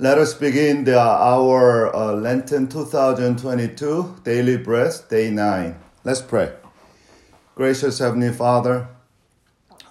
Let 0.00 0.16
us 0.16 0.32
begin 0.32 0.84
the, 0.84 0.98
our 0.98 1.94
uh, 1.94 2.14
Lenten 2.14 2.68
2022 2.68 4.22
Daily 4.24 4.56
Bread, 4.56 4.94
Day 5.10 5.30
9. 5.30 5.78
Let's 6.04 6.22
pray. 6.22 6.54
Gracious 7.54 7.98
Heavenly 7.98 8.32
Father, 8.32 8.88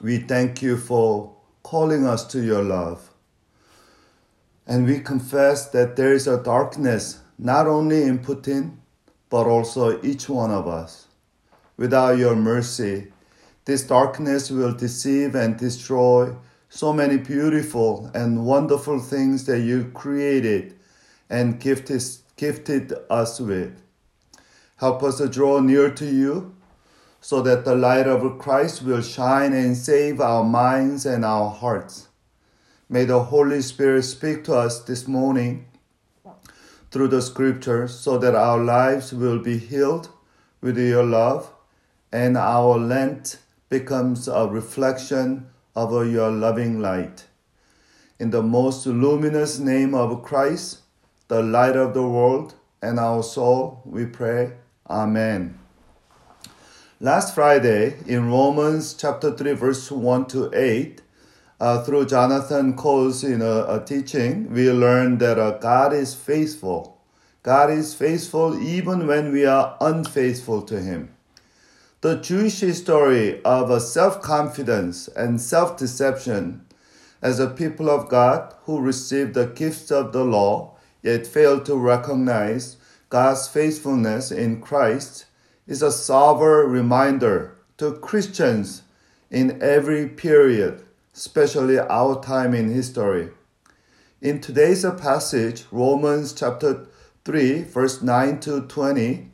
we 0.01 0.17
thank 0.17 0.63
you 0.63 0.77
for 0.77 1.35
calling 1.61 2.07
us 2.07 2.25
to 2.31 2.43
your 2.43 2.63
love. 2.63 3.11
And 4.65 4.87
we 4.87 4.99
confess 4.99 5.69
that 5.69 5.95
there 5.95 6.13
is 6.13 6.25
a 6.25 6.41
darkness 6.41 7.19
not 7.37 7.67
only 7.67 8.01
in 8.01 8.17
Putin, 8.17 8.77
but 9.29 9.45
also 9.45 10.01
each 10.01 10.27
one 10.27 10.49
of 10.49 10.67
us. 10.67 11.05
Without 11.77 12.17
your 12.17 12.35
mercy, 12.35 13.13
this 13.65 13.83
darkness 13.83 14.49
will 14.49 14.73
deceive 14.73 15.35
and 15.35 15.55
destroy 15.55 16.33
so 16.69 16.93
many 16.93 17.17
beautiful 17.17 18.11
and 18.13 18.45
wonderful 18.45 18.99
things 18.99 19.45
that 19.45 19.61
you 19.61 19.85
created 19.93 20.77
and 21.29 21.59
gifted, 21.59 22.03
gifted 22.37 22.93
us 23.09 23.39
with. 23.39 23.81
Help 24.77 25.03
us 25.03 25.17
to 25.17 25.27
draw 25.27 25.59
near 25.59 25.89
to 25.89 26.05
you 26.05 26.55
so 27.21 27.41
that 27.41 27.65
the 27.65 27.75
light 27.75 28.07
of 28.07 28.37
Christ 28.37 28.83
will 28.83 29.01
shine 29.01 29.51
and 29.51 29.75
save 29.75 30.21
our 30.21 30.43
minds 30.43 31.05
and 31.05 31.25
our 31.25 31.49
hearts. 31.49 32.07
May 32.87 33.05
the 33.05 33.23
Holy 33.23 33.61
Spirit 33.61 34.03
speak 34.03 34.43
to 34.45 34.55
us 34.55 34.79
this 34.79 35.07
morning 35.07 35.65
through 36.91 37.09
the 37.09 37.21
scriptures 37.21 37.93
so 37.93 38.17
that 38.19 38.35
our 38.35 38.57
lives 38.57 39.11
will 39.11 39.39
be 39.39 39.57
healed 39.57 40.09
with 40.61 40.77
your 40.77 41.03
love 41.03 41.51
and 42.11 42.37
our 42.37 42.77
Lent 42.77 43.37
becomes 43.69 44.27
a 44.27 44.47
reflection 44.47 45.47
of 45.75 45.91
your 46.07 46.31
loving 46.31 46.79
light. 46.79 47.25
In 48.19 48.31
the 48.31 48.43
most 48.43 48.85
luminous 48.85 49.59
name 49.59 49.93
of 49.93 50.23
Christ, 50.23 50.79
the 51.27 51.41
light 51.41 51.75
of 51.75 51.93
the 51.93 52.07
world 52.07 52.55
and 52.81 52.99
our 52.99 53.23
soul, 53.23 53.81
we 53.85 54.05
pray. 54.05 54.53
Amen. 54.89 55.59
Last 56.99 57.33
Friday, 57.33 57.95
in 58.07 58.29
Romans 58.29 58.93
chapter 58.93 59.31
3, 59.31 59.53
verse 59.53 59.89
1 59.89 60.25
to 60.27 60.51
8, 60.53 61.01
uh, 61.59 61.83
through 61.83 62.05
Jonathan 62.07 62.75
Cole's 62.75 63.23
you 63.23 63.37
know, 63.37 63.65
a 63.67 63.83
teaching, 63.83 64.51
we 64.51 64.69
learned 64.71 65.19
that 65.19 65.39
uh, 65.39 65.51
God 65.59 65.93
is 65.93 66.13
faithful. 66.13 66.99
God 67.43 67.69
is 67.69 67.93
faithful 67.93 68.61
even 68.61 69.07
when 69.07 69.31
we 69.31 69.45
are 69.45 69.77
unfaithful 69.79 70.61
to 70.63 70.81
Him. 70.81 71.15
The 72.01 72.15
Jewish 72.15 72.61
story 72.77 73.43
of 73.43 73.81
self 73.81 74.21
confidence 74.21 75.09
and 75.09 75.41
self 75.41 75.75
deception 75.75 76.65
as 77.21 77.41
a 77.41 77.49
people 77.49 77.89
of 77.89 78.07
God 78.07 78.53
who 78.63 78.79
received 78.79 79.33
the 79.33 79.47
gifts 79.47 79.91
of 79.91 80.13
the 80.13 80.23
law 80.23 80.77
yet 81.03 81.27
failed 81.27 81.65
to 81.65 81.75
recognize 81.75 82.77
God's 83.09 83.49
faithfulness 83.49 84.31
in 84.31 84.61
Christ 84.61 85.25
is 85.67 85.81
a 85.81 85.91
sober 85.91 86.65
reminder 86.65 87.57
to 87.79 87.91
Christians 87.91 88.83
in 89.29 89.61
every 89.61 90.07
period, 90.07 90.85
especially 91.13 91.79
our 91.79 92.23
time 92.23 92.53
in 92.53 92.71
history. 92.71 93.31
In 94.21 94.39
today's 94.39 94.85
passage, 95.01 95.65
Romans 95.69 96.31
chapter 96.31 96.87
3, 97.25 97.63
verse 97.63 98.01
9 98.01 98.39
to 98.39 98.61
20, 98.61 99.31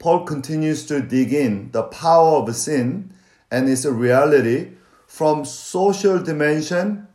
Paul 0.00 0.24
continues 0.24 0.86
to 0.86 1.02
dig 1.02 1.32
in 1.32 1.70
the 1.72 1.82
power 1.82 2.38
of 2.38 2.56
sin 2.56 3.12
and 3.50 3.68
its 3.68 3.84
reality 3.84 4.70
from 5.06 5.44
social 5.44 6.18
dimension, 6.18 7.06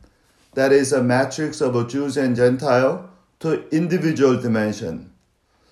that 0.54 0.70
is 0.70 0.92
a 0.92 1.02
matrix 1.02 1.60
of 1.60 1.74
a 1.74 1.84
Jews 1.84 2.16
and 2.16 2.36
Gentile, 2.36 3.10
to 3.40 3.68
individual 3.70 4.40
dimension. 4.40 5.12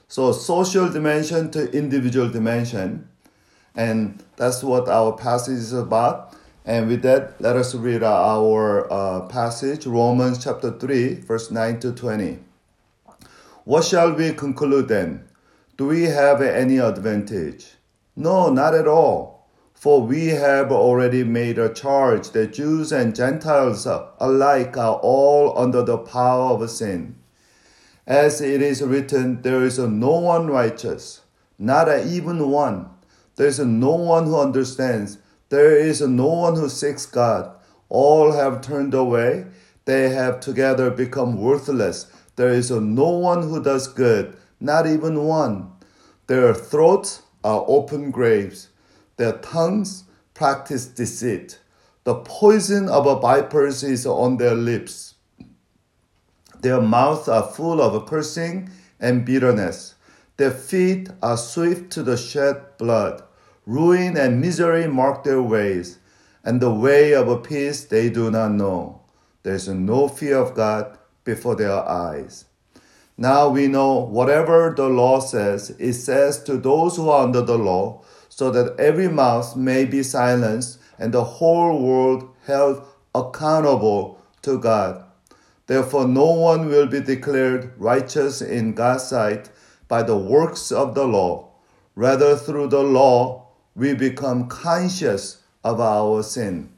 So 0.08 0.32
social 0.32 0.88
dimension 0.90 1.52
to 1.52 1.70
individual 1.70 2.28
dimension. 2.28 3.08
And 3.76 4.22
that's 4.36 4.64
what 4.64 4.88
our 4.88 5.12
passage 5.12 5.58
is 5.58 5.72
about. 5.72 6.34
And 6.64 6.88
with 6.88 7.02
that, 7.02 7.40
let 7.40 7.54
us 7.54 7.76
read 7.76 8.02
our 8.02 8.92
uh, 8.92 9.20
passage, 9.28 9.86
Romans 9.86 10.42
chapter 10.42 10.72
3, 10.72 11.14
verse 11.20 11.50
9 11.52 11.78
to 11.80 11.92
20. 11.92 12.38
What 13.64 13.84
shall 13.84 14.12
we 14.12 14.32
conclude 14.32 14.88
then? 14.88 15.24
Do 15.76 15.88
we 15.88 16.04
have 16.04 16.40
any 16.40 16.78
advantage? 16.78 17.72
No, 18.14 18.48
not 18.48 18.74
at 18.74 18.86
all. 18.86 19.48
For 19.74 20.02
we 20.02 20.28
have 20.28 20.70
already 20.70 21.24
made 21.24 21.58
a 21.58 21.74
charge 21.74 22.30
that 22.30 22.52
Jews 22.52 22.92
and 22.92 23.12
Gentiles 23.12 23.84
alike 24.20 24.76
are 24.76 25.00
all 25.02 25.58
under 25.58 25.82
the 25.82 25.98
power 25.98 26.52
of 26.52 26.70
sin. 26.70 27.16
As 28.06 28.40
it 28.40 28.62
is 28.62 28.82
written, 28.82 29.42
there 29.42 29.64
is 29.64 29.80
no 29.80 30.12
one 30.20 30.46
righteous, 30.46 31.22
not 31.58 31.88
even 32.06 32.50
one. 32.50 32.90
There 33.34 33.48
is 33.48 33.58
no 33.58 33.96
one 33.96 34.26
who 34.26 34.38
understands. 34.38 35.18
There 35.48 35.76
is 35.76 36.00
no 36.00 36.28
one 36.28 36.54
who 36.54 36.68
seeks 36.68 37.04
God. 37.04 37.50
All 37.88 38.30
have 38.30 38.60
turned 38.60 38.94
away. 38.94 39.46
They 39.86 40.10
have 40.10 40.38
together 40.38 40.90
become 40.90 41.36
worthless. 41.36 42.06
There 42.36 42.50
is 42.50 42.70
no 42.70 43.08
one 43.10 43.42
who 43.42 43.60
does 43.60 43.88
good 43.88 44.36
not 44.64 44.86
even 44.86 45.24
one. 45.24 45.70
Their 46.26 46.54
throats 46.54 47.22
are 47.44 47.64
open 47.68 48.10
graves, 48.10 48.70
their 49.16 49.32
tongues 49.38 50.04
practice 50.32 50.86
deceit. 50.86 51.60
The 52.04 52.16
poison 52.16 52.88
of 52.88 53.06
a 53.06 53.20
vipers 53.20 53.82
is 53.82 54.06
on 54.06 54.38
their 54.38 54.54
lips. 54.54 55.14
Their 56.60 56.80
mouths 56.80 57.28
are 57.28 57.46
full 57.46 57.80
of 57.80 58.06
cursing 58.06 58.70
and 58.98 59.24
bitterness. 59.24 59.94
Their 60.38 60.50
feet 60.50 61.10
are 61.22 61.36
swift 61.36 61.92
to 61.92 62.02
the 62.02 62.16
shed 62.16 62.78
blood. 62.78 63.22
Ruin 63.66 64.16
and 64.16 64.40
misery 64.40 64.88
mark 64.88 65.24
their 65.24 65.40
ways, 65.40 65.98
and 66.42 66.60
the 66.60 66.72
way 66.72 67.14
of 67.14 67.42
peace 67.42 67.84
they 67.84 68.10
do 68.10 68.30
not 68.30 68.52
know. 68.52 69.02
There 69.42 69.54
is 69.54 69.68
no 69.68 70.08
fear 70.08 70.38
of 70.38 70.54
God 70.54 70.98
before 71.24 71.54
their 71.54 71.86
eyes. 71.88 72.46
Now 73.16 73.48
we 73.48 73.68
know 73.68 73.98
whatever 73.98 74.74
the 74.76 74.88
law 74.88 75.20
says, 75.20 75.70
it 75.78 75.92
says 75.94 76.42
to 76.44 76.56
those 76.56 76.96
who 76.96 77.08
are 77.08 77.24
under 77.24 77.42
the 77.42 77.56
law, 77.56 78.02
so 78.28 78.50
that 78.50 78.78
every 78.80 79.08
mouth 79.08 79.54
may 79.54 79.84
be 79.84 80.02
silenced 80.02 80.80
and 80.98 81.14
the 81.14 81.22
whole 81.22 81.80
world 81.80 82.28
held 82.46 82.84
accountable 83.14 84.20
to 84.42 84.58
God. 84.58 85.04
Therefore, 85.66 86.06
no 86.08 86.32
one 86.32 86.68
will 86.68 86.86
be 86.86 87.00
declared 87.00 87.72
righteous 87.78 88.42
in 88.42 88.74
God's 88.74 89.04
sight 89.04 89.50
by 89.86 90.02
the 90.02 90.16
works 90.16 90.72
of 90.72 90.94
the 90.94 91.06
law. 91.06 91.52
Rather, 91.94 92.36
through 92.36 92.68
the 92.68 92.82
law, 92.82 93.46
we 93.76 93.94
become 93.94 94.48
conscious 94.48 95.42
of 95.62 95.80
our 95.80 96.22
sin. 96.22 96.70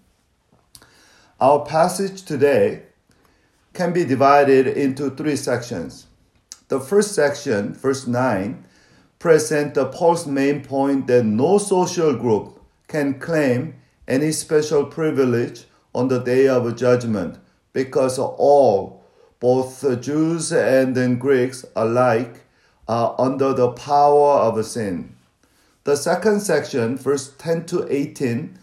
Our 1.41 1.65
passage 1.65 2.23
today 2.23 2.83
can 3.73 3.93
be 3.93 4.05
divided 4.05 4.67
into 4.67 5.11
three 5.11 5.37
sections. 5.37 6.07
The 6.69 6.81
first 6.81 7.12
section, 7.12 7.75
verse 7.75 8.09
9, 8.09 8.65
presents 9.21 9.78
Paul's 9.93 10.27
main 10.27 10.65
point 10.65 11.06
that 11.06 11.25
no 11.25 11.59
social 11.59 12.12
group 12.15 12.60
can 12.88 13.21
claim 13.21 13.75
any 14.09 14.32
special 14.32 14.84
privilege 14.84 15.65
on 15.94 16.09
the 16.09 16.19
day 16.19 16.49
of 16.49 16.75
judgment 16.76 17.38
because 17.72 18.19
all, 18.19 19.05
both 19.38 20.00
Jews 20.00 20.53
and 20.53 21.21
Greeks 21.21 21.65
alike, 21.76 22.43
are 22.88 23.15
under 23.19 23.53
the 23.53 23.71
power 23.71 24.41
of 24.41 24.65
sin. 24.65 25.15
The 25.84 25.97
second 25.97 26.41
section, 26.41 26.97
verse 26.97 27.32
10 27.38 27.66
to 27.66 27.87
18, 27.88 28.59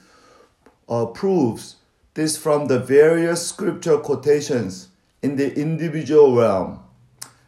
uh, 0.89 1.05
proves 1.05 1.77
this 2.15 2.35
from 2.35 2.67
the 2.67 2.79
various 2.79 3.47
scripture 3.47 3.97
quotations 3.97 4.89
in 5.21 5.37
the 5.37 5.57
individual 5.57 6.35
realm. 6.35 6.82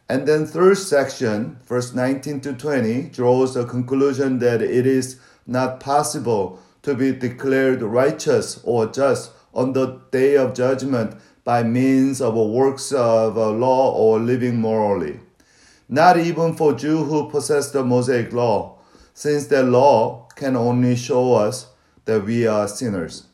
And 0.08 0.26
then 0.26 0.46
third 0.46 0.78
section, 0.78 1.58
verse 1.66 1.92
19 1.92 2.40
to 2.42 2.52
20, 2.52 3.10
draws 3.10 3.56
a 3.56 3.64
conclusion 3.64 4.38
that 4.38 4.62
it 4.62 4.86
is 4.86 5.18
not 5.46 5.80
possible 5.80 6.60
to 6.82 6.94
be 6.94 7.12
declared 7.12 7.82
righteous 7.82 8.60
or 8.62 8.86
just 8.86 9.32
on 9.52 9.72
the 9.72 10.00
day 10.12 10.36
of 10.36 10.54
judgment 10.54 11.16
by 11.42 11.62
means 11.62 12.20
of 12.20 12.34
works 12.34 12.92
of 12.92 13.36
uh, 13.36 13.50
law 13.50 13.92
or 13.92 14.20
living 14.20 14.60
morally. 14.60 15.18
Not 15.88 16.18
even 16.18 16.54
for 16.54 16.72
Jews 16.72 17.08
who 17.08 17.30
possess 17.30 17.70
the 17.70 17.84
Mosaic 17.84 18.32
law, 18.32 18.78
since 19.14 19.46
the 19.46 19.62
law 19.62 20.28
can 20.36 20.56
only 20.56 20.94
show 20.94 21.34
us 21.34 21.68
that 22.04 22.24
we 22.24 22.46
are 22.46 22.68
sinners. 22.68 23.26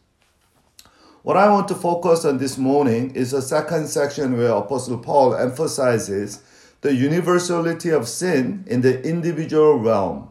What 1.22 1.36
I 1.36 1.48
want 1.48 1.68
to 1.68 1.74
focus 1.74 2.24
on 2.24 2.38
this 2.38 2.58
morning 2.58 3.14
is 3.14 3.30
the 3.30 3.42
second 3.42 3.88
section 3.88 4.36
where 4.36 4.52
Apostle 4.52 4.98
Paul 4.98 5.34
emphasizes 5.34 6.42
the 6.82 6.94
universality 6.94 7.90
of 7.90 8.06
sin 8.06 8.64
in 8.66 8.82
the 8.82 9.02
individual 9.02 9.78
realm. 9.78 10.28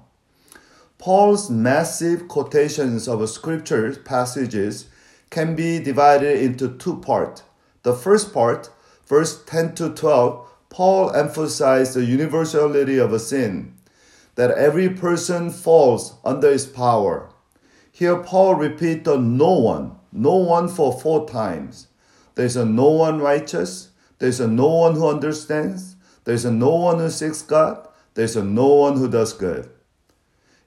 Paul's 0.98 1.50
massive 1.50 2.28
quotations 2.28 3.08
of 3.08 3.28
scripture 3.28 3.92
passages 3.96 4.86
can 5.30 5.56
be 5.56 5.80
divided 5.80 6.40
into 6.42 6.78
two 6.78 6.98
parts. 6.98 7.44
The 7.84 7.94
first 7.94 8.34
part 8.34 8.70
verse 9.12 9.44
10 9.44 9.76
to 9.76 9.90
12, 9.90 10.48
Paul 10.70 11.12
emphasized 11.12 11.96
the 11.96 12.06
universality 12.06 12.98
of 12.98 13.12
a 13.12 13.20
sin, 13.20 13.74
that 14.36 14.52
every 14.52 14.88
person 14.88 15.52
falls 15.52 16.16
under 16.24 16.50
its 16.50 16.66
power. 16.66 17.30
Here, 17.92 18.16
Paul 18.16 18.56
repeats 18.56 19.04
the 19.04 19.18
no 19.18 19.52
one, 19.52 19.98
no 20.14 20.36
one 20.36 20.70
for 20.70 20.98
four 20.98 21.28
times. 21.28 21.88
There's 22.36 22.56
a 22.56 22.64
no 22.64 22.90
one 22.90 23.20
righteous, 23.20 23.90
there's 24.20 24.40
a 24.40 24.48
no 24.48 24.70
one 24.70 24.96
who 24.96 25.10
understands, 25.10 25.91
there's 26.24 26.46
no 26.46 26.76
one 26.76 27.00
who 27.00 27.10
seeks 27.10 27.42
God, 27.42 27.88
there's 28.14 28.36
no 28.36 28.68
one 28.68 28.98
who 28.98 29.10
does 29.10 29.34
good. 29.34 29.70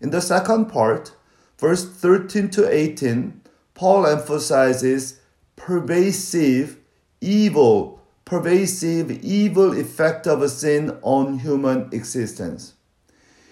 In 0.00 0.10
the 0.10 0.20
second 0.20 0.66
part, 0.66 1.14
verse 1.58 1.84
13 1.84 2.50
to 2.50 2.72
18, 2.72 3.40
Paul 3.74 4.06
emphasizes 4.06 5.20
pervasive 5.56 6.78
evil, 7.20 8.00
pervasive 8.24 9.10
evil 9.10 9.72
effect 9.78 10.26
of 10.26 10.42
a 10.42 10.48
sin 10.48 10.98
on 11.02 11.38
human 11.38 11.88
existence. 11.92 12.74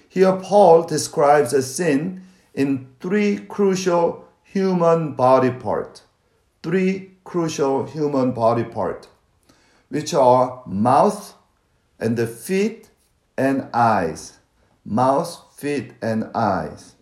Here, 0.08 0.37
Paul 0.37 0.82
describes 0.82 1.52
a 1.52 1.62
sin 1.62 2.22
in 2.54 2.88
three 3.00 3.38
crucial 3.38 4.28
human 4.43 5.14
body 5.14 5.50
parts. 5.50 6.02
Three 6.62 7.12
crucial 7.25 7.87
human 7.87 8.32
body 8.32 8.64
parts, 8.64 9.08
which 9.88 10.12
are 10.12 10.62
mouth 10.66 11.34
and 12.02 12.16
the 12.16 12.26
feet 12.26 12.90
and 13.38 13.69
eyes. 13.72 14.38
Mouth, 14.84 15.56
feet, 15.56 15.93
and 16.02 16.25
eyes. 16.34 16.96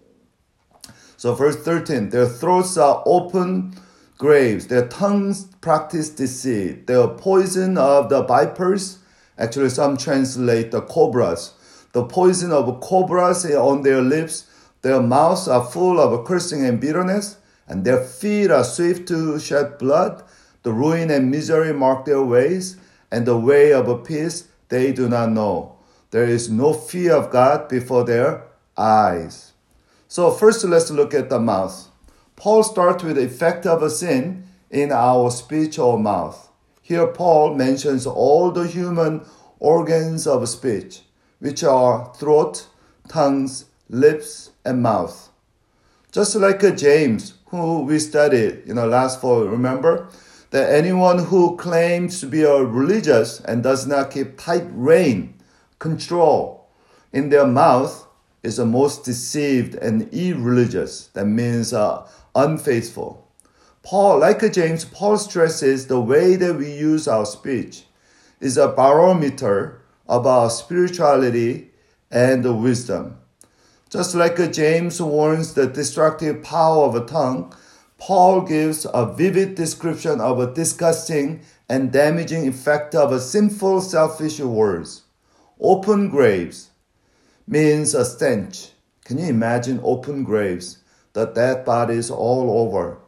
So, 1.17 1.35
verse 1.35 1.57
13 1.57 2.11
their 2.11 2.27
throats 2.27 2.77
are 2.77 3.03
open 3.07 3.75
graves, 4.19 4.67
their 4.67 4.87
tongues 4.89 5.47
practice 5.63 6.11
deceit, 6.11 6.87
their 6.87 7.09
poison 7.09 7.79
of 7.79 8.11
the 8.11 8.23
vipers. 8.23 8.99
Actually, 9.39 9.71
some 9.71 9.97
translate 9.97 10.71
the 10.71 10.83
cobras. 10.83 11.55
The 11.93 12.05
poison 12.05 12.53
of 12.53 12.81
cobras 12.81 13.47
on 13.47 13.83
their 13.83 14.03
lips, 14.03 14.51
their 14.83 15.01
mouths 15.01 15.49
are 15.49 15.65
full 15.65 15.99
of 15.99 16.27
cursing 16.27 16.65
and 16.67 16.79
bitterness, 16.79 17.39
and 17.67 17.87
their 17.87 18.05
feet 18.05 18.51
are 18.51 18.65
swift 18.65 19.09
to 19.09 19.41
shed 19.41 19.79
blood. 19.79 20.23
The 20.63 20.73
ruin 20.73 21.11
and 21.11 21.31
misery 21.31 21.73
mark 21.73 22.05
their 22.05 22.23
ways, 22.23 22.77
and 23.11 23.27
the 23.27 23.39
way 23.39 23.73
of 23.73 24.05
peace 24.05 24.50
they 24.71 24.93
do 24.93 25.09
not 25.09 25.31
know. 25.31 25.77
There 26.11 26.25
is 26.25 26.51
no 26.51 26.73
fear 26.73 27.15
of 27.15 27.31
God 27.31 27.69
before 27.69 28.05
their 28.05 28.45
eyes. 28.77 29.53
So, 30.09 30.31
first, 30.31 30.65
let's 30.65 30.91
look 30.91 31.15
at 31.15 31.29
the 31.29 31.39
mouth. 31.39 31.89
Paul 32.35 32.63
starts 32.63 33.05
with 33.05 33.17
the 33.17 33.27
effect 33.27 33.67
of 33.67 33.83
a 33.83 33.91
sin 33.91 34.45
in 34.71 34.91
our 34.91 35.31
speech 35.31 35.79
or 35.79 35.99
mouth. 35.99 36.51
Here, 36.81 37.07
Paul 37.07 37.55
mentions 37.55 38.07
all 38.07 38.51
the 38.51 38.67
human 38.67 39.27
organs 39.59 40.27
of 40.27 40.49
speech, 40.49 41.03
which 41.39 41.63
are 41.63 42.13
throat, 42.15 42.67
tongues, 43.09 43.67
lips, 43.89 44.51
and 44.65 44.83
mouth. 44.83 45.31
Just 46.11 46.35
like 46.35 46.61
James, 46.77 47.35
who 47.47 47.83
we 47.83 47.99
studied, 47.99 48.63
in 48.67 48.77
know, 48.77 48.87
last 48.89 49.21
fall, 49.21 49.45
remember? 49.45 50.09
That 50.51 50.75
anyone 50.75 51.27
who 51.27 51.57
claims 51.57 52.21
to 52.21 52.27
be 52.27 52.43
a 52.43 52.63
religious 52.65 53.41
and 53.41 53.63
does 53.63 53.87
not 53.87 54.11
keep 54.11 54.37
tight 54.37 54.67
rein, 54.71 55.35
control 55.79 56.69
in 57.13 57.29
their 57.29 57.47
mouth 57.47 58.07
is 58.43 58.57
the 58.57 58.67
most 58.67 59.05
deceived 59.05 59.75
and 59.75 60.13
irreligious. 60.13 61.07
That 61.09 61.27
means 61.27 61.73
uh, 61.73 62.09
unfaithful. 62.35 63.29
Paul, 63.83 64.19
like 64.19 64.53
James, 64.53 64.85
Paul 64.85 65.19
stresses 65.19 65.87
the 65.87 66.01
way 66.01 66.37
that 66.37 66.57
we 66.57 66.71
use 66.71 67.09
our 67.09 67.27
speech 67.27 67.85
is 68.41 68.57
a 68.57 68.69
barometer 68.69 69.81
of 70.09 70.27
our 70.27 70.51
spirituality 70.51 71.71
and 72.11 72.63
wisdom. 72.63 73.19
Just 73.89 74.15
like 74.15 74.37
James 74.53 75.01
warns 75.01 75.55
the 75.55 75.67
destructive 75.67 76.43
power 76.43 76.85
of 76.85 76.95
a 76.95 77.05
tongue, 77.05 77.55
Paul 78.01 78.41
gives 78.41 78.87
a 78.93 79.07
vivid 79.07 79.55
description 79.55 80.21
of 80.21 80.41
a 80.41 80.53
disgusting 80.53 81.43
and 81.69 81.93
damaging 81.93 82.49
effect 82.49 82.97
of 82.97 83.13
a 83.13 83.21
sinful, 83.21 83.83
selfish 83.83 84.41
words. 84.41 85.03
Open 85.61 86.09
graves 86.09 86.71
means 87.47 87.95
a 87.95 88.05
stench. 88.05 88.71
Can 89.05 89.19
you 89.19 89.27
imagine 89.27 89.81
open 89.85 90.25
graves? 90.25 90.81
the 91.13 91.27
dead 91.27 91.65
bodies 91.65 92.11
all 92.11 92.63
over. 92.63 92.99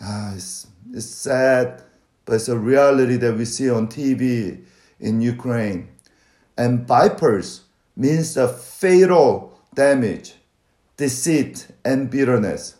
Ah, 0.00 0.34
it's, 0.34 0.66
it's 0.92 1.06
sad, 1.06 1.82
but 2.24 2.34
it's 2.34 2.48
a 2.48 2.58
reality 2.58 3.16
that 3.16 3.36
we 3.36 3.44
see 3.44 3.70
on 3.70 3.88
TV 3.88 4.62
in 5.00 5.20
Ukraine. 5.20 5.88
And 6.56 6.86
vipers 6.86 7.62
means 7.96 8.34
the 8.34 8.48
fatal 8.48 9.58
damage, 9.74 10.34
deceit, 10.96 11.68
and 11.84 12.10
bitterness. 12.10 12.76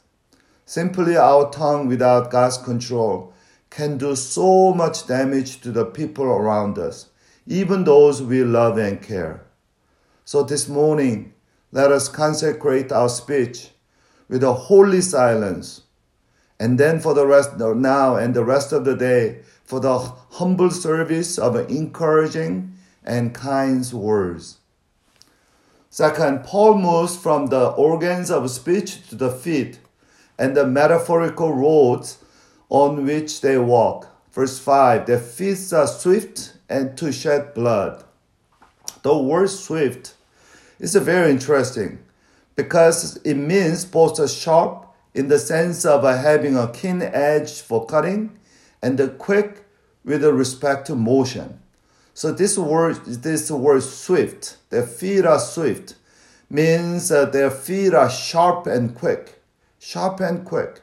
Simply 0.73 1.19
our 1.19 1.51
tongue 1.51 1.87
without 1.87 2.31
God's 2.31 2.57
control 2.57 3.35
can 3.69 3.99
do 3.99 4.17
so 4.17 4.73
much 4.73 5.07
damage 5.07 5.61
to 5.61 5.71
the 5.71 5.85
people 5.85 6.25
around 6.25 6.79
us, 6.79 7.11
even 7.47 7.85
those 7.85 8.23
we 8.23 8.43
love 8.43 8.79
and 8.79 9.03
care. 9.03 9.45
So 10.25 10.43
this 10.43 10.71
morning, 10.71 11.35
let 11.73 11.93
us 11.93 12.09
consecrate 12.09 12.91
our 12.91 13.11
speech 13.11 13.73
with 14.31 14.43
a 14.43 14.55
holy 14.55 15.03
silence. 15.03 15.83
And 16.59 16.81
then 16.81 17.01
for 17.01 17.13
the 17.13 17.27
rest 17.27 17.59
now 17.59 18.17
and 18.17 18.33
the 18.33 18.43
rest 18.43 18.73
of 18.73 18.87
the 18.87 18.97
day, 18.97 19.43
for 19.63 19.79
the 19.79 19.99
humble 19.99 20.71
service 20.71 21.39
of 21.39 21.55
encouraging 21.71 22.73
and 23.05 23.35
kind 23.35 23.85
words. 23.93 24.57
Second, 25.91 26.45
Paul 26.45 26.79
moves 26.79 27.15
from 27.15 27.49
the 27.49 27.73
organs 27.73 28.31
of 28.31 28.51
speech 28.51 29.07
to 29.11 29.17
the 29.17 29.31
feet 29.31 29.79
and 30.43 30.57
the 30.57 30.67
metaphorical 30.67 31.53
roads 31.53 32.19
on 32.69 33.07
which 33.07 33.43
they 33.43 33.57
walk. 33.57 34.09
Verse 34.33 34.59
5 34.59 35.07
Their 35.07 35.21
feet 35.21 35.73
are 35.73 35.87
swift 35.87 36.55
and 36.69 36.99
to 36.99 37.13
shed 37.13 37.55
blood. 37.55 38.03
The 39.03 39.17
word 39.17 39.51
swift 39.51 40.15
is 40.81 40.97
very 40.97 41.31
interesting 41.31 42.01
because 42.57 43.19
it 43.19 43.35
means 43.35 43.85
both 43.85 44.19
sharp 44.29 44.89
in 45.15 45.29
the 45.29 45.39
sense 45.39 45.85
of 45.85 46.03
having 46.03 46.57
a 46.57 46.73
keen 46.73 47.03
edge 47.03 47.61
for 47.61 47.87
cutting 47.87 48.37
and 48.83 48.99
quick 49.19 49.65
with 50.05 50.25
respect 50.25 50.89
to 50.89 50.97
motion. 50.97 51.61
So 52.15 52.33
this 52.33 52.59
word, 52.59 52.97
this 53.05 53.49
word 53.49 53.85
swift, 53.85 54.57
their 54.71 54.87
feet 54.87 55.25
are 55.25 55.39
swift, 55.39 55.95
means 56.51 57.13
uh, 57.13 57.27
their 57.27 57.51
feet 57.51 57.95
are 57.95 58.11
sharp 58.11 58.67
and 58.67 58.93
quick, 58.93 59.42
sharp 59.83 60.21
and 60.21 60.45
quick. 60.45 60.81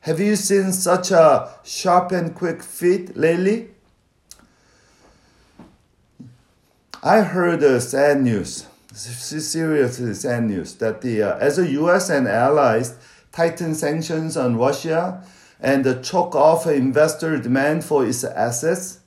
Have 0.00 0.20
you 0.20 0.36
seen 0.36 0.72
such 0.72 1.10
a 1.10 1.48
sharp 1.64 2.12
and 2.12 2.34
quick 2.34 2.62
feet 2.62 3.16
lately? 3.16 3.70
I 7.02 7.22
heard 7.22 7.62
uh, 7.62 7.80
sad 7.80 8.20
news 8.20 8.66
seriously 8.94 10.14
sad 10.14 10.44
news 10.44 10.74
that 10.76 11.00
the 11.00 11.22
uh, 11.22 11.38
as 11.38 11.56
the 11.56 11.68
U.S. 11.82 12.10
and 12.10 12.28
allies 12.28 12.96
tighten 13.32 13.74
sanctions 13.74 14.36
on 14.36 14.56
Russia 14.56 15.24
and 15.60 15.84
uh, 15.86 16.00
choke 16.00 16.36
off 16.36 16.66
investor 16.66 17.36
demand 17.38 17.84
for 17.84 18.06
its 18.06 18.22
assets, 18.22 19.00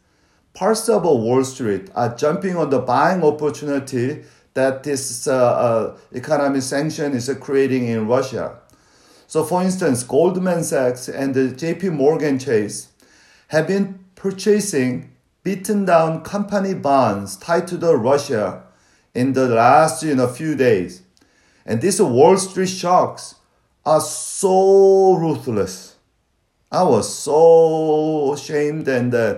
parts 0.54 0.89
of 0.89 1.04
Wall 1.04 1.44
Street 1.46 1.89
are 1.96 2.13
jumping 2.16 2.58
on 2.58 2.70
the 2.70 2.80
buying 2.80 3.24
opportunity 3.24 4.24
that 4.56 4.84
this 4.84 5.27
uh, 5.27 5.36
uh, 5.36 5.98
economic 6.13 6.63
sanction 6.63 7.13
is 7.13 7.34
creating 7.39 7.88
in 7.88 8.08
Russia. 8.08 8.60
So, 9.27 9.43
for 9.43 9.62
instance, 9.62 10.03
Goldman 10.03 10.63
Sachs 10.63 11.10
and 11.10 11.36
J.P. 11.57 11.89
Morgan 11.89 12.39
Chase 12.39 12.88
have 13.50 13.67
been 13.67 14.00
purchasing 14.15 15.12
beaten 15.43 15.86
down 15.86 16.22
company 16.24 16.74
bonds 16.74 17.38
tied 17.38 17.67
to 17.67 17.77
the 17.77 17.96
Russia 17.96 18.63
in 19.13 19.34
the 19.34 19.48
last 19.48 20.03
you 20.03 20.15
know, 20.15 20.27
few 20.27 20.55
days. 20.55 21.01
And 21.65 21.81
these 21.81 22.01
Wall 22.01 22.38
Street 22.38 22.69
sharks 22.69 23.36
are 23.86 24.01
so 24.01 25.15
ruthless. 25.15 25.96
I 26.72 26.84
was 26.84 27.13
so 27.13 28.34
ashamed 28.34 28.88
and 28.88 29.13
uh, 29.13 29.38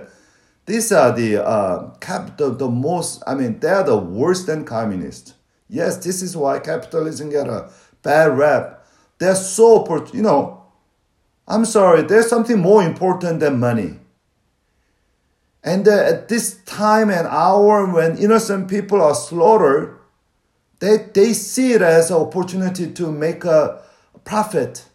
these 0.66 0.90
are 0.92 1.12
the 1.12 1.44
uh, 1.44 1.90
cap 2.00 2.36
the, 2.36 2.50
the 2.50 2.68
most 2.68 3.22
I 3.26 3.34
mean 3.34 3.60
they 3.60 3.68
are 3.68 3.84
the 3.84 3.96
worst 3.96 4.46
than 4.46 4.64
communists. 4.64 5.34
Yes, 5.68 5.96
this 5.98 6.22
is 6.22 6.36
why 6.36 6.58
capitalism 6.58 7.30
get 7.30 7.46
a 7.46 7.70
bad 8.02 8.36
rap. 8.36 8.79
They're 9.20 9.36
so 9.36 9.84
you 10.14 10.22
know. 10.22 10.64
I'm 11.46 11.66
sorry. 11.66 12.02
There's 12.02 12.28
something 12.28 12.58
more 12.58 12.82
important 12.82 13.40
than 13.40 13.60
money. 13.60 13.98
And 15.62 15.86
uh, 15.86 15.92
at 15.92 16.28
this 16.28 16.56
time 16.64 17.10
and 17.10 17.26
hour 17.26 17.84
when 17.92 18.16
innocent 18.16 18.68
people 18.68 19.02
are 19.02 19.14
slaughtered, 19.14 19.98
they, 20.78 20.96
they 21.12 21.34
see 21.34 21.74
it 21.74 21.82
as 21.82 22.10
an 22.10 22.16
opportunity 22.16 22.90
to 22.92 23.12
make 23.12 23.44
a 23.44 23.82
profit. 24.24 24.86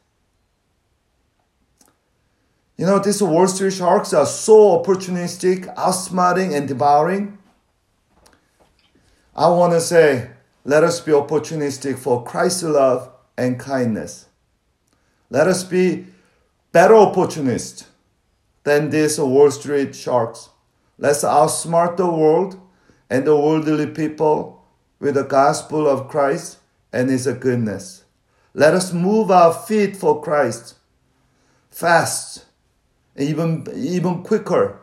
You 2.77 2.87
know, 2.87 2.97
these 2.97 3.21
Wall 3.21 3.47
Street 3.47 3.73
sharks 3.73 4.11
are 4.11 4.25
so 4.25 4.81
opportunistic, 4.83 5.71
outsmarting, 5.75 6.55
and 6.55 6.67
devouring. 6.67 7.37
I 9.35 9.49
want 9.49 9.73
to 9.73 9.81
say, 9.81 10.31
let 10.63 10.83
us 10.83 10.99
be 10.99 11.11
opportunistic 11.11 11.99
for 11.99 12.23
Christ's 12.23 12.63
love 12.63 13.11
and 13.37 13.59
kindness. 13.59 14.27
Let 15.29 15.47
us 15.47 15.63
be 15.63 16.07
better 16.71 16.95
opportunists 16.95 17.87
than 18.63 18.89
these 18.89 19.19
Wall 19.19 19.51
Street 19.51 19.95
sharks. 19.95 20.49
Let's 20.97 21.23
outsmart 21.23 21.97
the 21.97 22.07
world 22.09 22.59
and 23.09 23.25
the 23.25 23.35
worldly 23.35 23.87
people 23.87 24.63
with 24.99 25.15
the 25.15 25.23
gospel 25.23 25.87
of 25.87 26.07
Christ 26.07 26.57
and 26.91 27.09
his 27.09 27.27
goodness. 27.27 28.05
Let 28.53 28.73
us 28.73 28.93
move 28.93 29.29
our 29.29 29.53
feet 29.53 29.97
for 29.97 30.21
Christ 30.21 30.75
fast, 31.69 32.45
even, 33.17 33.67
even 33.75 34.23
quicker 34.23 34.79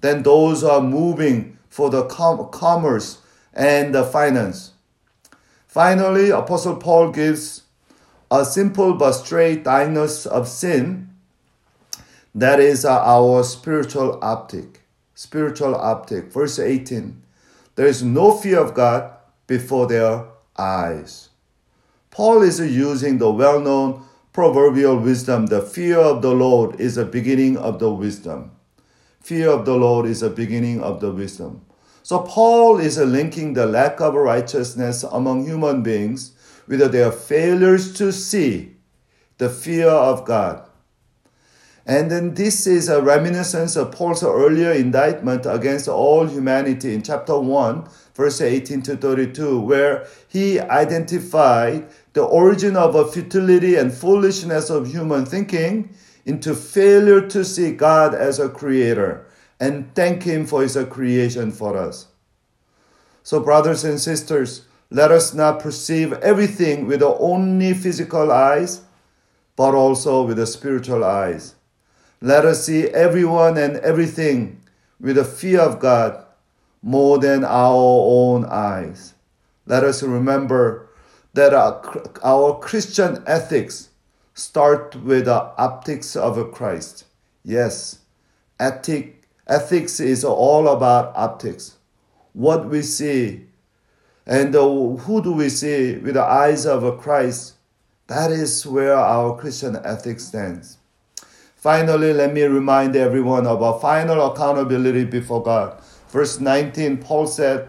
than 0.00 0.22
those 0.22 0.60
who 0.60 0.68
are 0.68 0.82
moving 0.82 1.58
for 1.70 1.88
the 1.88 2.04
com- 2.04 2.50
commerce 2.50 3.18
and 3.54 3.94
the 3.94 4.04
finance. 4.04 4.72
Finally, 5.66 6.30
Apostle 6.30 6.76
Paul 6.76 7.10
gives 7.10 7.62
a 8.30 8.44
simple 8.44 8.94
but 8.94 9.12
straight 9.12 9.64
diagnosis 9.64 10.26
of 10.26 10.48
sin 10.48 11.10
that 12.34 12.60
is 12.60 12.84
uh, 12.84 13.00
our 13.02 13.42
spiritual 13.44 14.18
optic. 14.22 14.82
Spiritual 15.14 15.74
optic. 15.74 16.32
Verse 16.32 16.58
18 16.58 17.22
There 17.76 17.86
is 17.86 18.02
no 18.02 18.36
fear 18.36 18.60
of 18.60 18.74
God 18.74 19.10
before 19.46 19.86
their 19.86 20.24
eyes. 20.58 21.30
Paul 22.10 22.42
is 22.42 22.60
using 22.60 23.18
the 23.18 23.30
well 23.30 23.60
known 23.60 24.02
proverbial 24.32 24.98
wisdom 24.98 25.46
the 25.46 25.62
fear 25.62 25.98
of 25.98 26.20
the 26.20 26.34
Lord 26.34 26.78
is 26.78 26.96
the 26.96 27.06
beginning 27.06 27.56
of 27.56 27.78
the 27.78 27.90
wisdom. 27.90 28.50
Fear 29.22 29.48
of 29.48 29.64
the 29.64 29.76
Lord 29.76 30.04
is 30.04 30.20
the 30.20 30.28
beginning 30.28 30.82
of 30.82 31.00
the 31.00 31.10
wisdom. 31.10 31.64
So 32.02 32.18
Paul 32.20 32.78
is 32.78 32.98
linking 32.98 33.54
the 33.54 33.66
lack 33.66 34.00
of 34.00 34.14
righteousness 34.14 35.02
among 35.04 35.46
human 35.46 35.82
beings 35.82 36.32
with 36.66 36.92
their 36.92 37.12
failures 37.12 37.92
to 37.94 38.12
see 38.12 38.76
the 39.38 39.48
fear 39.48 39.88
of 39.88 40.24
God. 40.24 40.68
And 41.86 42.10
then 42.10 42.34
this 42.34 42.66
is 42.66 42.88
a 42.88 43.00
reminiscence 43.00 43.76
of 43.76 43.92
Paul's 43.92 44.24
earlier 44.24 44.72
indictment 44.72 45.46
against 45.46 45.86
all 45.86 46.26
humanity 46.26 46.94
in 46.94 47.02
chapter 47.02 47.38
1, 47.38 47.88
verse 48.14 48.40
18 48.40 48.82
to 48.82 48.96
32, 48.96 49.60
where 49.60 50.08
he 50.28 50.58
identified 50.58 51.88
the 52.12 52.24
origin 52.24 52.76
of 52.76 52.96
a 52.96 53.06
futility 53.06 53.76
and 53.76 53.92
foolishness 53.92 54.68
of 54.68 54.88
human 54.88 55.24
thinking 55.24 55.94
into 56.24 56.54
failure 56.54 57.20
to 57.28 57.44
see 57.44 57.70
God 57.70 58.14
as 58.14 58.40
a 58.40 58.48
creator 58.48 59.26
and 59.58 59.94
thank 59.94 60.24
Him 60.24 60.46
for 60.46 60.62
His 60.62 60.76
creation 60.90 61.50
for 61.50 61.76
us. 61.76 62.08
So, 63.22 63.40
brothers 63.40 63.84
and 63.84 64.00
sisters, 64.00 64.66
let 64.90 65.10
us 65.10 65.34
not 65.34 65.60
perceive 65.60 66.12
everything 66.14 66.86
with 66.86 67.02
only 67.02 67.74
physical 67.74 68.30
eyes, 68.30 68.82
but 69.56 69.74
also 69.74 70.22
with 70.22 70.36
the 70.36 70.46
spiritual 70.46 71.04
eyes. 71.04 71.54
Let 72.20 72.44
us 72.44 72.64
see 72.66 72.84
everyone 72.88 73.58
and 73.58 73.76
everything 73.78 74.60
with 75.00 75.16
the 75.16 75.24
fear 75.24 75.60
of 75.60 75.80
God 75.80 76.24
more 76.82 77.18
than 77.18 77.44
our 77.44 77.74
own 77.74 78.44
eyes. 78.44 79.14
Let 79.66 79.82
us 79.82 80.02
remember 80.02 80.88
that 81.34 81.52
our 82.22 82.58
Christian 82.60 83.22
ethics 83.26 83.90
start 84.34 84.94
with 84.96 85.24
the 85.24 85.52
optics 85.58 86.14
of 86.14 86.52
Christ. 86.52 87.04
Yes, 87.44 87.98
ethic, 88.60 89.24
ethics 89.46 90.00
is 90.00 90.24
all 90.24 90.68
about 90.68 91.12
optics. 91.16 91.76
What 92.32 92.68
we 92.68 92.82
see 92.82 93.46
and 94.26 94.54
uh, 94.56 94.68
who 94.68 95.22
do 95.22 95.32
we 95.32 95.48
see 95.48 95.96
with 95.96 96.14
the 96.14 96.24
eyes 96.24 96.66
of 96.66 97.00
Christ? 97.00 97.54
That 98.08 98.30
is 98.30 98.66
where 98.66 98.96
our 98.96 99.36
Christian 99.38 99.76
ethics 99.84 100.24
stands. 100.24 100.78
Finally, 101.54 102.12
let 102.12 102.32
me 102.32 102.42
remind 102.42 102.96
everyone 102.96 103.46
of 103.46 103.62
our 103.62 103.78
final 103.80 104.30
accountability 104.30 105.04
before 105.04 105.42
God. 105.42 105.80
Verse 106.10 106.40
19, 106.40 106.98
Paul 106.98 107.26
said, 107.26 107.68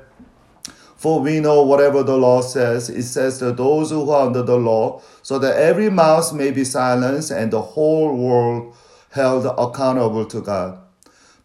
for 0.97 1.19
we 1.19 1.39
know 1.39 1.61
whatever 1.61 2.01
the 2.01 2.17
law 2.17 2.41
says, 2.41 2.89
it 2.89 3.03
says 3.03 3.37
to 3.37 3.51
those 3.51 3.91
who 3.91 4.09
are 4.09 4.25
under 4.25 4.41
the 4.41 4.57
law, 4.57 5.01
so 5.21 5.37
that 5.37 5.55
every 5.55 5.91
mouth 5.91 6.33
may 6.33 6.49
be 6.49 6.63
silenced 6.63 7.29
and 7.29 7.53
the 7.53 7.61
whole 7.61 8.15
world 8.15 8.75
held 9.11 9.45
accountable 9.45 10.25
to 10.25 10.41
God. 10.41 10.79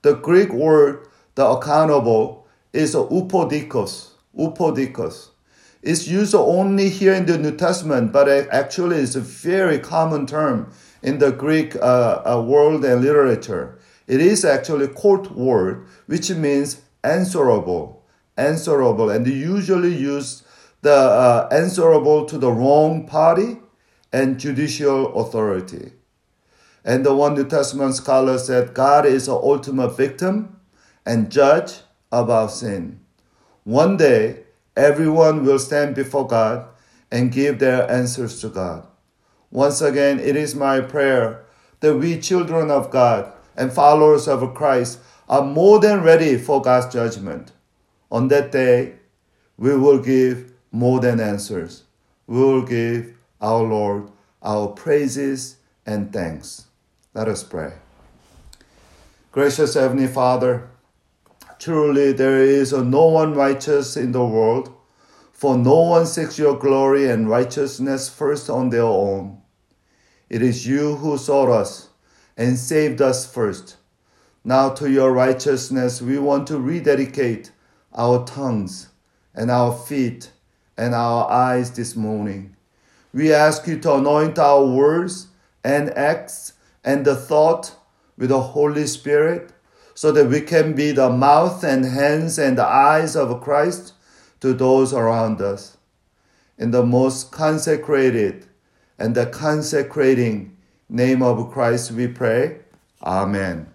The 0.01 0.15
Greek 0.15 0.51
word, 0.53 1.07
the 1.35 1.47
accountable, 1.47 2.47
is 2.73 2.95
upodikos. 2.95 4.12
Upodikos. 4.37 5.31
It's 5.83 6.07
used 6.07 6.35
only 6.35 6.89
here 6.89 7.13
in 7.13 7.27
the 7.27 7.39
New 7.39 7.57
Testament, 7.57 8.13
but 8.13 8.29
actually 8.29 8.99
it's 8.99 9.17
a 9.17 9.21
very 9.21 9.79
common 9.79 10.27
term 10.27 10.73
in 11.03 11.19
the 11.19 11.33
Greek 11.33 11.75
uh, 11.77 12.23
uh, 12.25 12.43
world 12.47 12.85
and 12.85 13.03
literature. 13.03 13.79
It 14.07 14.21
is 14.21 14.45
actually 14.45 14.85
a 14.87 14.89
court 14.89 15.33
word, 15.33 15.87
which 16.07 16.31
means 16.31 16.83
answerable 17.03 18.03
answerable 18.37 19.11
and 19.11 19.27
usually 19.27 19.95
used 19.95 20.45
the 20.83 20.95
uh, 20.95 21.49
answerable 21.53 22.25
to 22.27 22.39
the 22.39 22.51
wrong 22.51 23.07
party 23.07 23.59
and 24.13 24.39
judicial 24.39 25.15
authority. 25.21 25.93
And 26.85 27.07
the 27.07 27.15
one 27.15 27.35
New 27.35 27.45
Testament 27.45 27.95
scholar 27.95 28.39
said 28.39 28.75
God 28.75 29.07
is 29.07 29.27
the 29.27 29.35
ultimate 29.35 29.97
victim 29.97 30.61
and 31.07 31.31
judge 31.31 31.81
our 32.11 32.49
sin. 32.49 33.02
One 33.65 33.97
day, 33.97 34.45
everyone 34.77 35.45
will 35.45 35.59
stand 35.59 35.95
before 35.95 36.27
God 36.27 36.67
and 37.11 37.31
give 37.31 37.59
their 37.59 37.89
answers 37.91 38.41
to 38.41 38.49
God. 38.49 38.87
Once 39.51 39.81
again, 39.81 40.19
it 40.19 40.35
is 40.35 40.55
my 40.55 40.81
prayer 40.81 41.45
that 41.81 41.97
we, 41.97 42.19
children 42.19 42.71
of 42.71 42.91
God 42.91 43.33
and 43.57 43.73
followers 43.73 44.27
of 44.27 44.55
Christ, 44.55 44.99
are 45.29 45.45
more 45.45 45.79
than 45.79 46.03
ready 46.03 46.39
for 46.39 46.61
God's 46.63 46.93
judgment. 46.93 47.53
On 48.11 48.29
that 48.29 48.51
day, 48.51 48.95
we 49.57 49.77
will 49.77 49.99
give 49.99 50.53
more 50.73 51.01
than 51.01 51.21
answers. 51.21 51.85
We 52.27 52.39
will 52.39 52.63
give 52.63 53.15
our 53.41 53.63
Lord 53.63 54.11
our 54.43 54.69
praises 54.69 55.57
and 55.87 56.13
thanks. 56.13 56.67
Let 57.15 57.29
us 57.29 57.45
pray. 57.45 57.75
Gracious 59.31 59.75
Heavenly 59.75 60.09
Father, 60.09 60.69
truly 61.63 62.11
there 62.11 62.43
is 62.43 62.73
no 62.73 63.07
one 63.07 63.35
righteous 63.35 63.97
in 63.97 64.11
the 64.11 64.25
world, 64.25 64.75
for 65.33 65.57
no 65.57 65.81
one 65.83 66.05
seeks 66.05 66.37
your 66.37 66.59
glory 66.59 67.09
and 67.09 67.29
righteousness 67.29 68.09
first 68.09 68.51
on 68.51 68.69
their 68.71 68.83
own. 68.83 69.41
It 70.29 70.43
is 70.43 70.67
you 70.67 70.97
who 70.97 71.17
sought 71.17 71.49
us 71.49 71.91
and 72.37 72.59
saved 72.59 73.01
us 73.01 73.33
first. 73.33 73.77
Now 74.43 74.71
to 74.71 74.91
your 74.91 75.13
righteousness 75.13 76.03
we 76.03 76.19
want 76.19 76.49
to 76.49 76.59
rededicate 76.59 77.53
our 77.95 78.25
tongues 78.27 78.89
and 79.33 79.49
our 79.49 79.73
feet 79.73 80.33
and 80.77 80.97
our 80.97 81.31
eyes 81.31 81.71
this 81.71 81.95
morning. 81.95 82.57
We 83.15 83.33
ask 83.33 83.69
you 83.69 83.79
to 83.81 83.95
anoint 83.95 84.37
our 84.37 84.67
words 84.67 85.29
and 85.63 85.91
acts 85.91 86.55
and 86.83 87.05
the 87.05 87.15
thought 87.15 87.77
with 88.17 88.31
the 88.31 88.41
Holy 88.41 88.89
Spirit 88.89 89.52
so 89.95 90.13
that 90.13 90.29
we 90.29 90.41
can 90.41 90.75
be 90.75 90.93
the 90.93 91.11
mouth 91.11 91.65
and 91.65 91.85
hands 91.85 92.39
and 92.39 92.57
the 92.57 92.67
eyes 92.67 93.17
of 93.17 93.41
Christ 93.41 93.95
to 94.41 94.53
those 94.53 94.93
around 94.93 95.41
us. 95.41 95.77
In 96.59 96.71
the 96.71 96.85
most 96.85 97.33
consecrated 97.33 98.47
and 98.99 99.15
the 99.15 99.27
consecrating 99.27 100.57
name 100.89 101.23
of 101.23 101.51
Christ 101.51 101.93
we 101.93 102.07
pray. 102.07 102.61
Amen. 103.03 103.72